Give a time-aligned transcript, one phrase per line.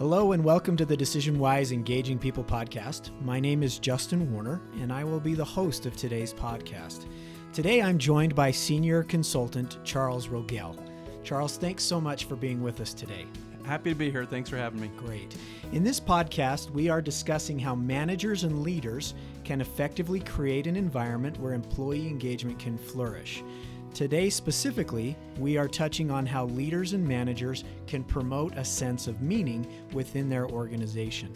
[0.00, 3.10] Hello and welcome to the DecisionWise Engaging People podcast.
[3.20, 7.04] My name is Justin Warner and I will be the host of today's podcast.
[7.52, 10.74] Today I'm joined by senior consultant Charles Rogel.
[11.22, 13.26] Charles, thanks so much for being with us today.
[13.66, 14.24] Happy to be here.
[14.24, 14.90] Thanks for having me.
[14.96, 15.36] Great.
[15.72, 19.12] In this podcast, we are discussing how managers and leaders
[19.44, 23.44] can effectively create an environment where employee engagement can flourish.
[23.94, 29.20] Today, specifically, we are touching on how leaders and managers can promote a sense of
[29.20, 31.34] meaning within their organization.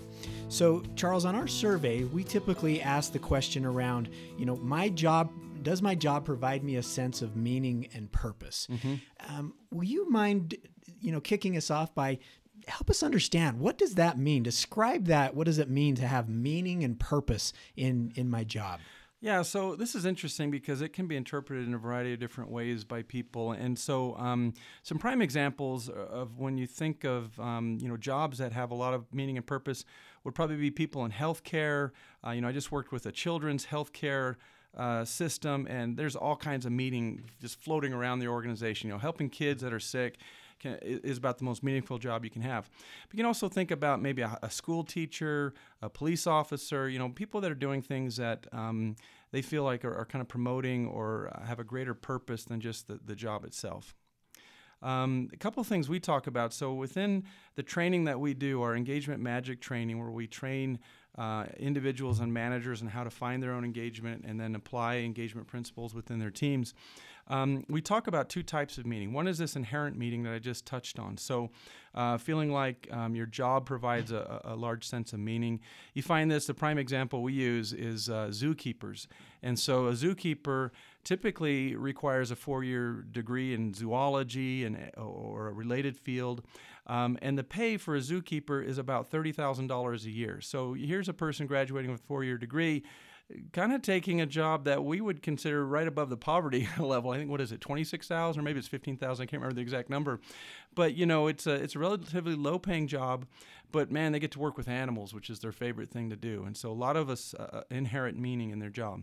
[0.49, 5.31] So, Charles, on our survey, we typically ask the question around, you know, my job.
[5.63, 8.69] Does my job provide me a sense of meaning and purpose?
[8.71, 8.95] Mm-hmm.
[9.35, 10.57] Um, will you mind,
[11.01, 12.19] you know, kicking us off by
[12.67, 14.43] help us understand what does that mean?
[14.43, 15.35] Describe that.
[15.35, 18.81] What does it mean to have meaning and purpose in in my job?
[19.25, 22.51] Yeah, so this is interesting because it can be interpreted in a variety of different
[22.51, 23.53] ways by people.
[23.53, 24.53] And so, um,
[24.83, 28.75] some prime examples of when you think of um, you know jobs that have a
[28.75, 29.87] lot of meaning and purpose
[30.25, 31.93] would probably be people in healthcare.
[32.23, 34.37] Uh, you know, I just worked with a children's healthcare
[34.77, 38.89] uh, system, and there's all kinds of meaning just floating around the organization.
[38.89, 40.19] You know, helping kids that are sick
[40.65, 42.69] can, is about the most meaningful job you can have.
[43.09, 46.99] But you can also think about maybe a, a school teacher, a police officer, you
[46.99, 48.97] know, people that are doing things that um,
[49.31, 52.89] they feel like are, are, kind of promoting or have a greater purpose than just
[52.89, 53.95] the, the job itself.
[54.83, 56.53] Um, a couple of things we talk about.
[56.53, 60.79] So, within the training that we do, our engagement magic training, where we train
[61.17, 65.47] uh, individuals and managers on how to find their own engagement and then apply engagement
[65.47, 66.75] principles within their teams,
[67.29, 69.13] um, we talk about two types of meaning.
[69.13, 71.17] One is this inherent meaning that I just touched on.
[71.17, 71.51] So,
[71.95, 75.61] uh, feeling like um, your job provides a, a, large sense of meaning.
[75.95, 79.07] You find this, the prime example we use is uh, zookeepers.
[79.43, 80.71] And so, a zookeeper
[81.05, 86.43] typically requires a four year degree in zoology and, or a related field.
[86.87, 90.41] Um, and the pay for a zookeeper is about $30,000 a year.
[90.43, 92.83] So, here's a person graduating with a four year degree
[93.53, 97.11] kind of taking a job that we would consider right above the poverty level.
[97.11, 99.25] I think what is it, twenty six thousand or maybe it's fifteen thousand.
[99.25, 100.21] I can't remember the exact number,
[100.75, 103.27] but you know it's a it's a relatively low paying job.
[103.73, 106.45] But man, they get to work with animals, which is their favorite thing to do,
[106.45, 109.03] and so a lot of us uh, inherit meaning in their job.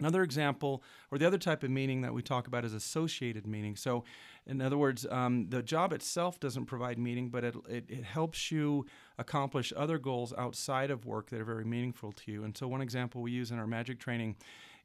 [0.00, 3.76] Another example, or the other type of meaning that we talk about is associated meaning.
[3.76, 4.02] So,
[4.44, 8.50] in other words, um, the job itself doesn't provide meaning, but it, it, it, helps
[8.50, 8.86] you
[9.18, 12.42] accomplish other goals outside of work that are very meaningful to you.
[12.42, 14.34] And so, one example we use in our magic training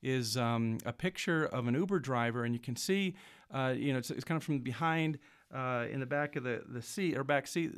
[0.03, 3.15] is um, a picture of an Uber driver, and you can see,
[3.51, 5.17] uh, you know, it's, it's, kind of from behind.
[5.51, 7.71] Uh, in the back of the, the seat or back seat,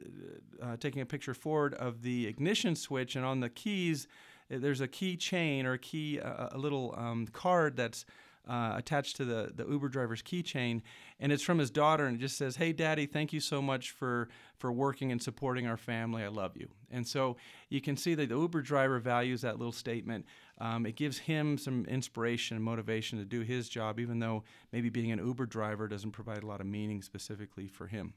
[0.62, 4.10] uh, taking a picture forward of the ignition switch, and on the keys,
[4.60, 8.06] there's a key chain or a key, uh, a little um, card that's
[8.48, 10.82] uh, attached to the, the Uber driver's keychain,
[11.20, 13.92] and it's from his daughter, and it just says, "Hey, Daddy, thank you so much
[13.92, 16.24] for for working and supporting our family.
[16.24, 17.38] I love you." And so
[17.70, 20.26] you can see that the Uber driver values that little statement.
[20.58, 24.90] Um, it gives him some inspiration and motivation to do his job, even though maybe
[24.90, 28.14] being an Uber driver doesn't provide a lot of meaning specifically for him.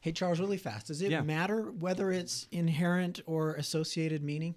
[0.00, 0.86] Hey, Charles, really fast.
[0.88, 1.22] Does it yeah.
[1.22, 4.54] matter whether it's inherent or associated meaning?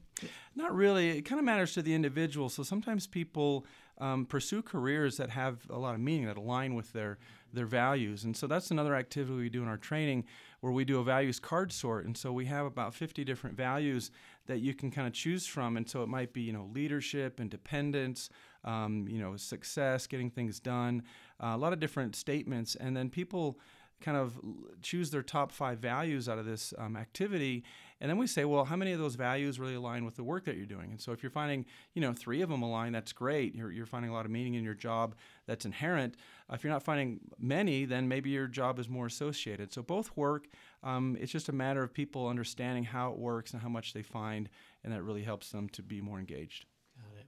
[0.56, 1.18] Not really.
[1.18, 2.50] It kind of matters to the individual.
[2.50, 3.66] So sometimes people
[3.98, 7.18] um, pursue careers that have a lot of meaning, that align with their
[7.54, 8.24] their values.
[8.24, 10.26] And so that's another activity we do in our training
[10.62, 12.06] where we do a values card sort.
[12.06, 14.12] And so we have about 50 different values
[14.48, 15.78] that you can kind of choose from.
[15.78, 18.30] And so it might be, you know, leadership, independence,
[18.64, 21.04] um, you know, success, getting things done,
[21.44, 22.76] uh, a lot of different statements.
[22.76, 23.60] And then people
[24.02, 24.40] kind of
[24.82, 27.64] choose their top five values out of this um, activity
[28.00, 30.46] and then we say well how many of those values really align with the work
[30.46, 30.92] that you're doing?
[30.92, 33.56] And so if you're finding you know three of them align that's great.
[33.56, 36.16] You're, you're finding a lot of meaning in your job that's inherent.
[36.50, 39.72] Uh, if you're not finding many then maybe your job is more associated.
[39.72, 40.48] So both work
[40.84, 44.02] um, it's just a matter of people understanding how it works and how much they
[44.02, 44.50] find
[44.84, 46.66] and that really helps them to be more engaged.
[46.98, 47.28] Got it.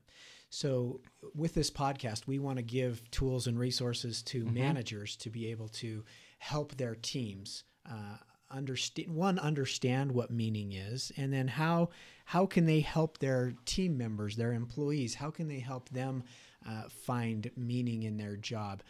[0.49, 1.01] so,
[1.35, 4.53] with this podcast, we want to give tools and resources to mm-hmm.
[4.53, 6.03] managers to be able to
[6.43, 8.17] help their teams uh,
[8.51, 11.89] understand one understand what meaning is, and then how
[12.25, 15.15] how can they help their team members, their employees?
[15.15, 16.23] How can they help them
[16.67, 18.83] uh, find meaning in their job?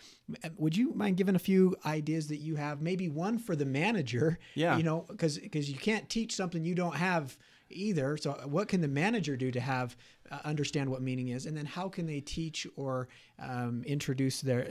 [0.58, 2.82] Would you mind giving a few ideas that you have?
[2.82, 4.40] Maybe one for the manager.
[4.56, 4.76] Yeah.
[4.78, 7.38] You know, because because you can't teach something you don't have
[7.76, 8.18] either.
[8.18, 9.96] So, what can the manager do to have
[10.32, 13.08] uh, understand what meaning is, and then how can they teach or
[13.40, 14.68] um, introduce their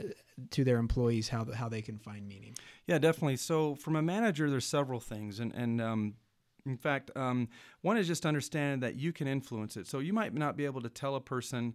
[0.51, 2.55] to their employees how how they can find meaning?
[2.87, 3.37] Yeah, definitely.
[3.37, 6.13] So, from a manager, there's several things, and and um,
[6.65, 7.49] in fact, um,
[7.81, 9.87] one is just understand that you can influence it.
[9.87, 11.73] So, you might not be able to tell a person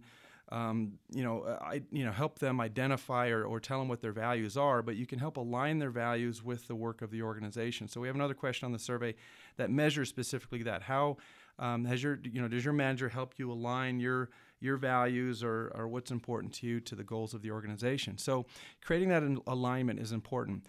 [0.51, 4.01] um, you know, uh, I, you know, help them identify or, or tell them what
[4.01, 7.21] their values are, but you can help align their values with the work of the
[7.21, 7.87] organization.
[7.87, 9.15] So we have another question on the survey
[9.57, 10.81] that measures specifically that.
[10.83, 11.17] How
[11.59, 14.29] um, has your, you know, does your manager help you align your
[14.61, 18.17] your values or, or what's important to you to the goals of the organization?
[18.17, 18.45] So
[18.83, 20.65] creating that alignment is important.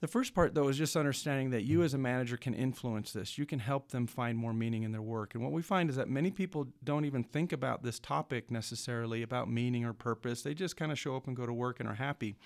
[0.00, 3.36] The first part, though, is just understanding that you as a manager can influence this.
[3.36, 5.34] You can help them find more meaning in their work.
[5.34, 9.22] And what we find is that many people don't even think about this topic necessarily
[9.22, 10.40] about meaning or purpose.
[10.40, 12.36] They just kind of show up and go to work and are happy.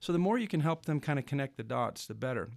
[0.00, 2.50] So the more you can help them kind of connect the dots, the better.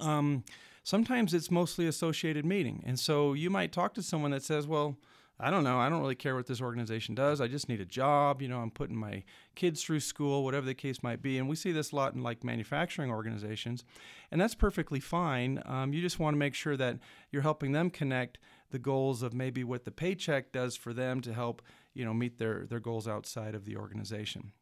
[0.00, 0.44] Um,
[0.82, 2.82] sometimes it's mostly associated meaning.
[2.86, 4.98] And so you might talk to someone that says, well,
[5.44, 5.80] I don't know.
[5.80, 7.40] I don't really care what this organization does.
[7.40, 8.40] I just need a job.
[8.40, 9.24] You know, I'm putting my
[9.56, 11.36] kids through school, whatever the case might be.
[11.36, 13.84] And we see this a lot in like manufacturing organizations,
[14.30, 15.60] and that's perfectly fine.
[15.66, 16.98] Um, you just want to make sure that
[17.32, 18.38] you're helping them connect
[18.70, 21.60] the goals of maybe what the paycheck does for them to help
[21.92, 24.52] you know meet their their goals outside of the organization.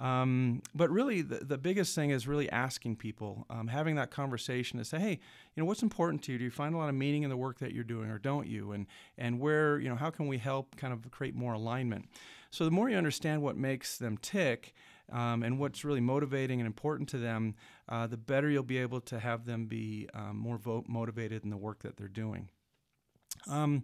[0.00, 4.78] Um, but really, the, the biggest thing is really asking people, um, having that conversation
[4.78, 6.38] to say, hey, you know, what's important to you?
[6.38, 8.46] Do you find a lot of meaning in the work that you're doing, or don't
[8.46, 8.72] you?
[8.72, 8.86] And
[9.18, 12.06] and where, you know, how can we help kind of create more alignment?
[12.50, 14.74] So the more you understand what makes them tick.
[15.10, 17.54] Um, and what's really motivating and important to them,
[17.86, 21.56] uh, the better you'll be able to have them be um, more motivated in the
[21.56, 22.48] work that they're doing.
[23.50, 23.82] Um,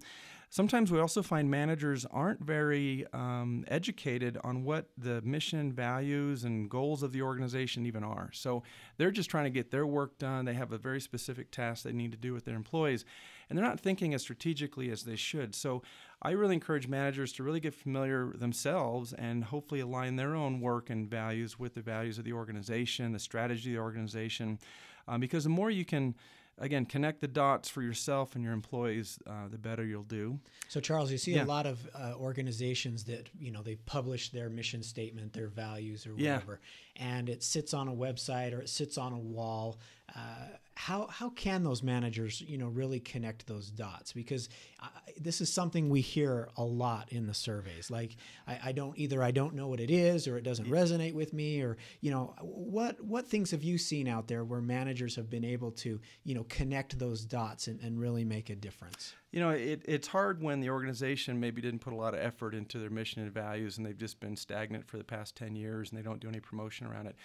[0.51, 6.71] Sometimes we also find managers aren't very um, educated on what the mission, values, and
[6.71, 8.31] goals of the organization even are.
[8.33, 8.63] So
[8.97, 10.47] they're just trying to get their work done.
[10.47, 13.05] They have a very specific task they need to do with their employees,
[13.49, 15.55] and they're not thinking as strategically as they should.
[15.55, 15.83] So
[16.23, 20.89] I really encourage managers to really get familiar themselves and hopefully align their own work
[20.89, 24.59] and values with the values of the organization, the strategy of the organization,
[25.07, 26.15] um, because the more you can
[26.61, 30.39] again, connect the dots for yourself and your employees, uh, the better you'll do.
[30.69, 31.45] So, Charles, you see yeah.
[31.45, 36.07] a lot of uh, organizations that you know they publish their mission statement, their values,
[36.07, 36.61] or whatever,
[36.97, 37.07] yeah.
[37.17, 39.79] and it sits on a website or it sits on a wall.
[40.19, 44.13] Uh, how how can those managers you know really connect those dots?
[44.13, 44.49] Because
[44.81, 44.89] I,
[45.21, 47.91] this is something we hear a lot in the surveys.
[47.91, 48.17] Like
[48.47, 51.33] I, I, don't either I don't know what it is or it doesn't resonate with
[51.33, 55.29] me or you know what what things have you seen out there where managers have
[55.29, 59.15] been able to you know connect those dots and, and really make a difference?
[59.33, 62.55] You know it, it's hard when the organization maybe didn't put a lot of effort
[62.55, 65.91] into their mission and values and they've just been stagnant for the past 10 years
[65.91, 67.17] and they don't do any promotion around it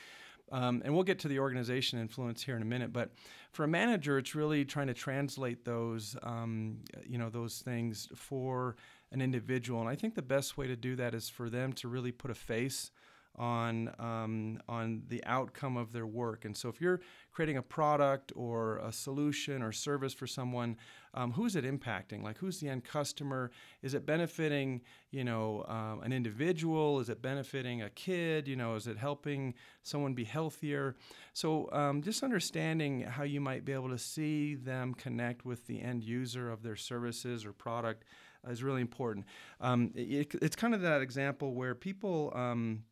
[0.52, 2.94] um, and we'll get to the organization influence here in a minute.
[2.94, 3.12] But
[3.52, 8.76] for a manager, it's really trying to translate those, um, you know, those things for
[9.12, 9.80] an individual.
[9.80, 12.32] And I think the best way to do that is for them to really put
[12.32, 12.92] a face
[13.36, 16.46] on um, on the outcome of their work.
[16.46, 17.02] And so, if you're
[17.32, 20.78] creating a product or a solution or service for someone,
[21.16, 22.22] um, who's it impacting?
[22.22, 23.52] Like, who's the end customer?
[23.82, 24.82] Is it benefiting,
[25.12, 27.00] you know, um, an individual?
[27.00, 28.48] Is it benefiting a kid?
[28.48, 30.96] You know, is it helping someone be healthier?
[31.34, 35.82] So, um, just understanding how you might be able to see them connect with the
[35.82, 38.04] end user of their services or product
[38.50, 39.26] is really important.
[39.62, 42.84] Um, it, it's kind of that example where people um,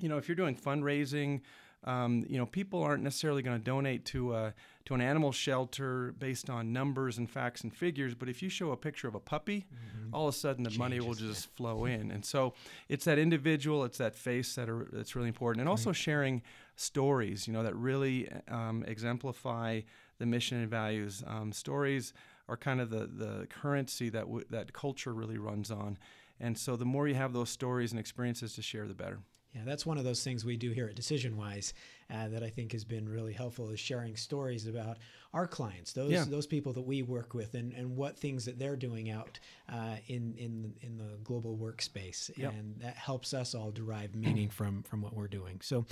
[0.00, 1.40] you know, if you're doing fundraising,
[1.84, 4.54] um, you know, people aren't necessarily going to donate to a,
[4.84, 8.14] to an animal shelter based on numbers and facts and figures.
[8.14, 10.14] But if you show a picture of a puppy, mm-hmm.
[10.14, 12.10] all of a sudden the Changes, money will just flow in.
[12.10, 12.52] And so
[12.88, 15.96] it's that individual, it's that face that are, that's really important, and also right.
[15.96, 16.42] sharing
[16.76, 19.80] stories, you know, that really um, exemplify
[20.18, 21.24] the mission and values.
[21.26, 22.12] Um, stories
[22.46, 25.96] are kind of the the currency that w- that culture really runs on.
[26.40, 29.20] And so the more you have those stories and experiences to share, the better.
[29.54, 31.72] Yeah, that's one of those things we do here at DecisionWise
[32.12, 34.98] uh, that I think has been really helpful is sharing stories about
[35.32, 36.24] our clients, those yeah.
[36.24, 39.38] those people that we work with, and, and what things that they're doing out
[39.68, 42.52] uh, in in in the global workspace, yep.
[42.52, 45.60] and that helps us all derive meaning from from what we're doing.
[45.62, 45.86] So.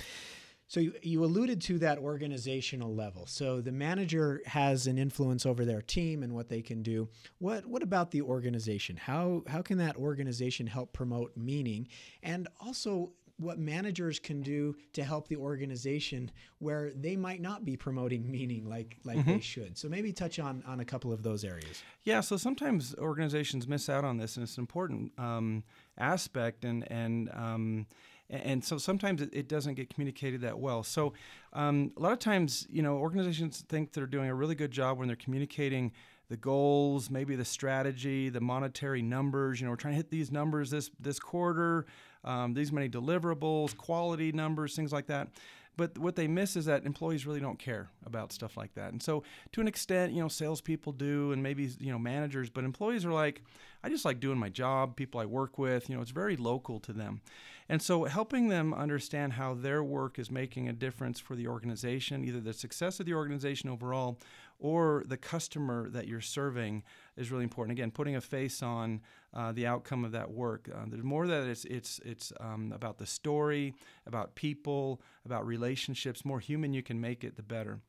[0.69, 3.25] So you, you alluded to that organizational level.
[3.25, 7.09] So the manager has an influence over their team and what they can do.
[7.39, 8.95] What what about the organization?
[8.95, 11.87] How how can that organization help promote meaning?
[12.21, 16.29] And also what managers can do to help the organization
[16.59, 19.31] where they might not be promoting meaning like like mm-hmm.
[19.31, 19.77] they should.
[19.77, 21.83] So maybe touch on on a couple of those areas.
[22.03, 22.21] Yeah.
[22.21, 25.63] So sometimes organizations miss out on this, and it's an important um,
[25.97, 27.87] aspect, and and um,
[28.29, 30.83] and so sometimes it, doesn't get communicated that well.
[30.83, 31.13] So
[31.53, 34.99] um, a lot of times, you know, organizations think they're doing a really good job
[34.99, 35.91] when they're communicating
[36.29, 39.59] the goals, maybe the strategy, the monetary numbers.
[39.59, 41.87] You know, we're trying to hit these numbers this this quarter,
[42.23, 45.29] um, these many deliverables, quality numbers, things like that.
[45.77, 48.91] but what they miss is that employees really don't care about stuff like that.
[48.91, 49.23] And so,
[49.53, 53.13] to an extent, you know, salespeople do, and maybe you know managers, but employees are
[53.13, 53.41] like,
[53.81, 54.97] I just like doing my job.
[54.97, 57.21] People I work with, you know, it's very local to them.
[57.69, 62.25] And so, helping them understand how their work is making a difference for the organization,
[62.25, 64.19] either the success of the organization overall
[64.59, 66.83] or the customer that you're serving
[67.15, 67.77] is really important.
[67.77, 69.01] Again, putting a face on
[69.33, 70.69] uh, the outcome of that work.
[70.73, 73.73] Uh, the more that it's it's it's um, about the story,
[74.05, 76.25] about people, about relationships.
[76.25, 77.79] More human you can make it, the better.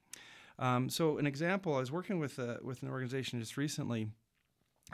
[0.58, 4.08] Um, so, an example: I was working with a, with an organization just recently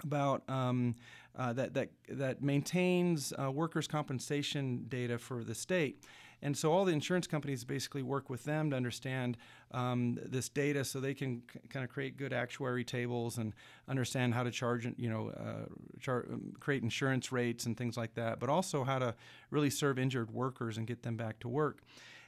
[0.02, 0.94] about um,
[1.36, 6.04] uh, that that that maintains uh, workers' compensation data for the state.
[6.42, 9.36] And so all the insurance companies basically work with them to understand
[9.72, 13.54] um, this data so they can c- kind of create good actuary tables and
[13.88, 15.66] understand how to charge, you know, uh,
[16.00, 19.14] char- um, create insurance rates and things like that, but also how to
[19.50, 21.82] really serve injured workers and get them back to work.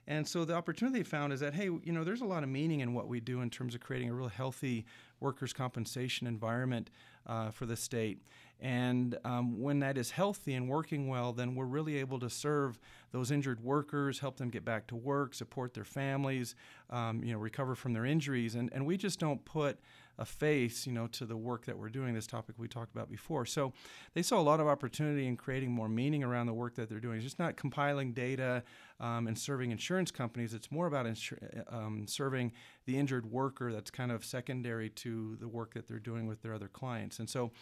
[0.08, 2.48] And so the opportunity they found is that, hey, you know, there's a lot of
[2.48, 4.86] meaning in what we do in terms of creating a real healthy
[5.20, 6.88] workers' compensation environment
[7.26, 8.22] uh, for the state.
[8.58, 12.78] And um, when that is healthy and working well, then we're really able to serve
[13.12, 16.54] those injured workers, help them get back to work, support their families,
[16.88, 18.54] um, you know, recover from their injuries.
[18.54, 19.78] And, and we just don't put
[20.18, 23.08] a face, you know, to the work that we're doing, this topic we talked about
[23.08, 23.46] before.
[23.46, 23.72] So
[24.14, 27.00] they saw a lot of opportunity in creating more meaning around the work that they're
[27.00, 27.16] doing.
[27.16, 28.64] It's just not compiling data
[29.00, 30.54] um, and serving insurance companies.
[30.54, 32.52] It's more about insur- um, serving
[32.86, 36.54] the injured worker that's kind of secondary to the work that they're doing with their
[36.54, 37.18] other clients.
[37.20, 37.52] And so,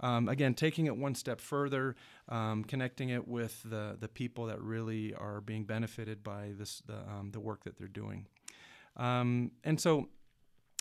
[0.00, 1.96] um, again, taking it one step further,
[2.28, 6.96] um, connecting it with the, the people that really are being benefited by this the,
[6.96, 8.26] um, the work that they're doing.
[8.96, 10.08] Um, and so,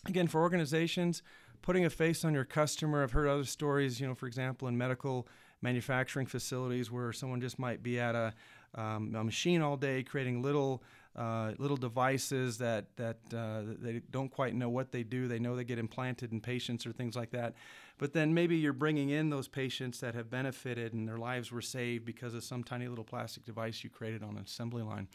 [0.06, 1.22] again, for organizations,
[1.62, 3.04] putting a face on your customer.
[3.04, 5.28] I've heard other stories, you know, for example, in medical
[5.62, 8.34] manufacturing facilities where someone just might be at a,
[8.76, 10.84] um, a machine all day creating little
[11.16, 15.30] uh, little devices that that uh, they don't quite know what they do.
[15.30, 17.56] They know they get implanted in patients or things like that.
[17.98, 21.62] But then maybe you're bringing in those patients that have benefited and their lives were
[21.62, 25.08] saved because of some tiny little plastic device you created on an assembly line.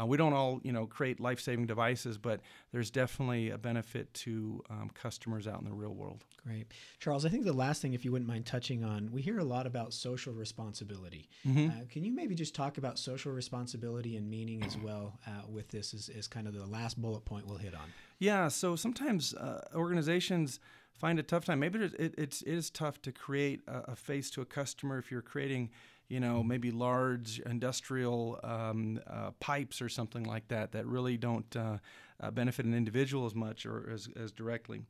[0.00, 2.40] Uh, we don't all, you know, create life-saving devices, but
[2.72, 6.24] there's definitely a benefit to um, customers out in the real world.
[6.46, 7.26] Great, Charles.
[7.26, 9.66] I think the last thing, if you wouldn't mind touching on, we hear a lot
[9.66, 11.28] about social responsibility.
[11.46, 11.68] Mm-hmm.
[11.68, 15.68] Uh, can you maybe just talk about social responsibility and meaning as well uh, with
[15.68, 15.92] this?
[15.92, 17.92] As, as kind of the last bullet point we'll hit on.
[18.18, 18.48] Yeah.
[18.48, 20.58] So sometimes uh, organizations
[20.98, 21.60] find a tough time.
[21.60, 25.10] Maybe it, it's it is tough to create a, a, face to a customer if
[25.10, 25.70] you're creating
[26.12, 31.56] you know, maybe large industrial um, uh, pipes or something like that that really don't
[31.56, 31.78] uh,
[32.20, 34.82] uh, benefit an individual as much or as, as directly.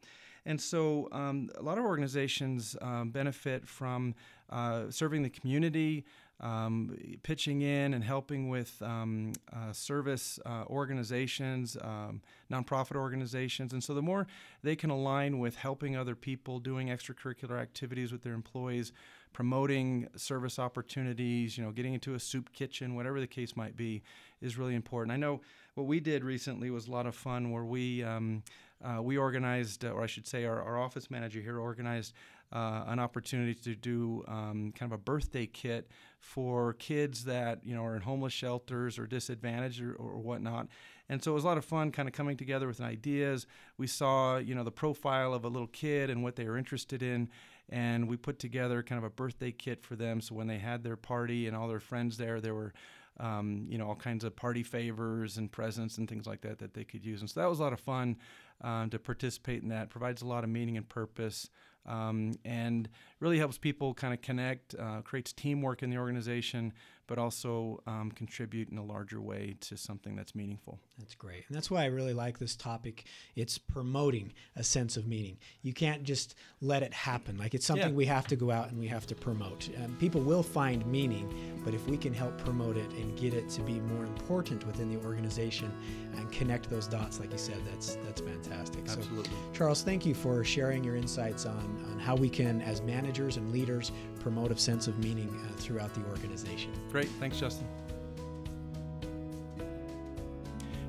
[0.44, 4.14] And so um, a lot of organizations um, benefit from
[4.50, 6.04] uh, serving the community,
[6.40, 12.20] um, pitching in and helping with um, uh, service uh, organizations, um,
[12.50, 13.72] nonprofit organizations.
[13.72, 14.26] And so the more
[14.62, 18.92] they can align with helping other people, doing extracurricular activities with their employees,
[19.32, 24.02] promoting service opportunities, you know, getting into a soup kitchen, whatever the case might be,
[24.40, 25.12] is really important.
[25.12, 25.40] I know
[25.74, 28.42] what we did recently was a lot of fun where we um,
[28.82, 32.14] uh, we organized, or I should say, our, our office manager here organized
[32.52, 35.88] uh, an opportunity to do um, kind of a birthday kit
[36.20, 40.68] for kids that you know are in homeless shelters or disadvantaged or, or whatnot.
[41.08, 43.46] And so it was a lot of fun, kind of coming together with ideas.
[43.78, 47.02] We saw you know the profile of a little kid and what they were interested
[47.02, 47.30] in,
[47.70, 50.20] and we put together kind of a birthday kit for them.
[50.20, 52.74] So when they had their party and all their friends there, there were
[53.18, 56.74] um, you know all kinds of party favors and presents and things like that that
[56.74, 57.20] they could use.
[57.20, 58.16] And so that was a lot of fun
[58.62, 59.90] um, to participate in that.
[59.90, 61.50] Provides a lot of meaning and purpose
[61.86, 62.88] um, and
[63.20, 66.72] really helps people kind of connect, uh, creates teamwork in the organization,
[67.06, 70.78] but also um, contribute in a larger way to something that's meaningful.
[70.98, 71.44] That's great.
[71.48, 73.04] And that's why I really like this topic.
[73.36, 75.38] It's promoting a sense of meaning.
[75.62, 77.36] You can't just let it happen.
[77.36, 77.94] Like it's something yeah.
[77.94, 79.68] we have to go out and we have to promote.
[79.84, 83.48] Um, people will find meaning, but if we can help promote it and get it
[83.50, 85.72] to be more important within the organization
[86.16, 88.82] and connect those dots, like you said, that's that's fantastic.
[88.88, 89.24] Absolutely.
[89.24, 93.36] So, Charles, thank you for sharing your insights on, on how we can, as managers
[93.36, 96.72] and leaders, promote a sense of meaning uh, throughout the organization.
[96.92, 97.08] Great.
[97.18, 97.66] Thanks, Justin.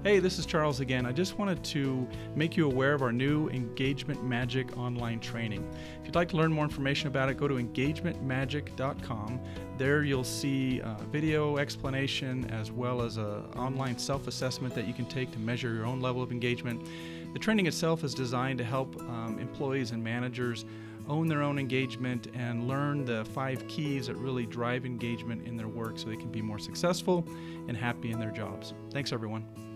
[0.04, 1.06] Hey, this is Charles again.
[1.06, 2.06] I just wanted to
[2.36, 5.66] make you aware of our new Engagement Magic online training.
[6.02, 9.40] If you'd like to learn more information about it, go to engagementmagic.com.
[9.78, 14.94] There you'll see a video explanation as well as an online self assessment that you
[14.94, 16.86] can take to measure your own level of engagement.
[17.32, 20.66] The training itself is designed to help um, employees and managers
[21.08, 25.68] own their own engagement and learn the five keys that really drive engagement in their
[25.68, 27.28] work so they can be more successful
[27.68, 28.74] and happy in their jobs.
[28.92, 29.73] Thanks, everyone.